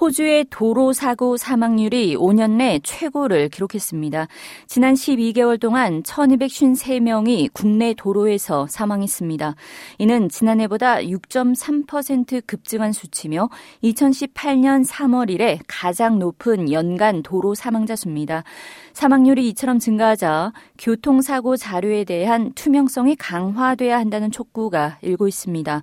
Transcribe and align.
호주의 0.00 0.46
도로 0.48 0.94
사고 0.94 1.36
사망률이 1.36 2.16
5년 2.16 2.52
내 2.52 2.80
최고를 2.82 3.50
기록했습니다. 3.50 4.28
지난 4.66 4.94
12개월 4.94 5.60
동안 5.60 6.02
1253명이 6.02 7.50
국내 7.52 7.92
도로에서 7.92 8.66
사망했습니다. 8.66 9.54
이는 9.98 10.30
지난해보다 10.30 11.00
6.3% 11.00 12.46
급증한 12.46 12.92
수치며 12.92 13.50
2018년 13.84 14.88
3월 14.88 15.28
이래 15.28 15.58
가장 15.68 16.18
높은 16.18 16.72
연간 16.72 17.22
도로 17.22 17.54
사망자 17.54 17.94
수입니다. 17.94 18.42
사망률이 18.94 19.46
이처럼 19.50 19.78
증가하자 19.78 20.52
교통사고 20.78 21.58
자료에 21.58 22.04
대한 22.04 22.52
투명성이 22.54 23.16
강화돼야 23.16 23.98
한다는 23.98 24.30
촉구가 24.30 24.98
일고 25.02 25.28
있습니다. 25.28 25.82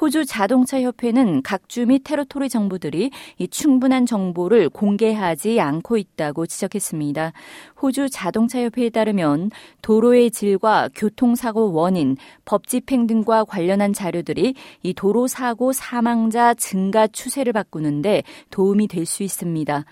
호주 0.00 0.26
자동차 0.26 0.82
협회는 0.82 1.42
각주 1.42 1.86
및 1.86 2.02
테러토리 2.04 2.50
정부들이 2.50 3.10
이 3.38 3.48
충분한 3.54 4.04
정보를 4.04 4.68
공개하지 4.68 5.60
않고 5.60 5.96
있다고 5.96 6.44
지적했습니다. 6.46 7.32
호주 7.80 8.10
자동차 8.10 8.60
협회에 8.60 8.90
따르면 8.90 9.52
도로의 9.80 10.32
질과 10.32 10.88
교통사고 10.92 11.72
원인, 11.72 12.16
법 12.44 12.66
집행 12.66 13.06
등과 13.06 13.44
관련한 13.44 13.92
자료들이 13.92 14.54
이 14.82 14.92
도로 14.92 15.28
사고 15.28 15.72
사망자 15.72 16.52
증가 16.54 17.06
추세를 17.06 17.52
바꾸는데 17.52 18.24
도움이 18.50 18.88
될 18.88 19.04
수 19.04 19.22
있습니다. 19.22 19.84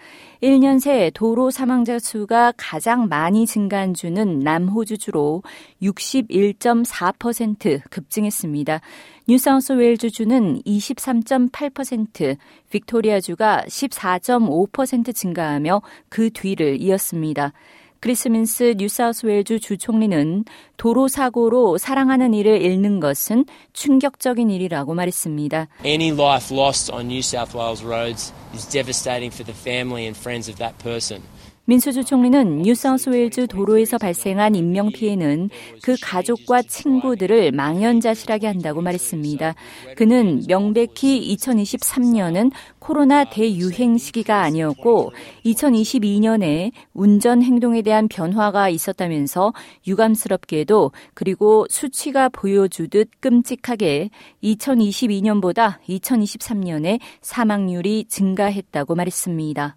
1년 0.42 0.80
새 0.80 1.10
도로 1.14 1.50
사망자 1.50 1.98
수가 1.98 2.52
가장 2.56 3.08
많이 3.08 3.46
증가한 3.46 3.94
주는 3.94 4.40
남호주주로 4.40 5.42
61.4% 5.82 7.80
급증했습니다. 7.90 8.80
뉴사우스웨일즈주는 9.28 10.62
23.8%, 10.62 12.36
빅토리아주가 12.70 13.64
14.5% 13.68 15.14
증가하며 15.14 15.82
그 16.08 16.30
뒤를 16.30 16.80
이었습니다. 16.80 17.52
크리스민스 18.00 18.74
뉴사우스웨일주 18.78 19.60
주총리는 19.60 20.44
도로 20.76 21.06
사고로 21.06 21.78
사랑하는 21.78 22.34
이를 22.34 22.60
잃는 22.60 22.98
것은 22.98 23.44
충격적인 23.72 24.50
일이라고 24.50 24.92
말했습니다. 24.94 25.68
Any 25.84 26.10
life 26.10 26.56
lost 26.56 26.90
on 26.92 27.06
New 27.06 27.20
South 27.20 27.56
Wales 27.56 27.84
roads 27.84 28.32
is 28.52 28.68
devastating 28.68 29.32
for 29.32 29.44
the 29.44 29.56
family 29.56 30.02
and 30.02 30.18
friends 30.18 30.50
of 30.50 30.58
that 30.58 30.76
person. 30.82 31.22
민수주 31.64 32.04
총리는 32.04 32.62
뉴사우스웨일즈 32.62 33.46
도로에서 33.46 33.96
발생한 33.96 34.56
인명 34.56 34.90
피해는 34.90 35.48
그 35.80 35.94
가족과 36.02 36.62
친구들을 36.62 37.52
망연자실하게 37.52 38.48
한다고 38.48 38.82
말했습니다. 38.82 39.54
그는 39.96 40.42
명백히 40.48 41.36
2023년은 41.36 42.50
코로나 42.80 43.22
대유행 43.22 43.96
시기가 43.96 44.42
아니었고 44.42 45.12
2022년에 45.44 46.72
운전 46.94 47.42
행동에 47.42 47.82
대한 47.82 48.08
변화가 48.08 48.68
있었다면서 48.68 49.52
유감스럽게도 49.86 50.90
그리고 51.14 51.66
수치가 51.70 52.28
보여주듯 52.28 53.08
끔찍하게 53.20 54.10
2022년보다 54.42 55.78
2023년에 55.88 56.98
사망률이 57.20 58.06
증가했다고 58.08 58.96
말했습니다. 58.96 59.76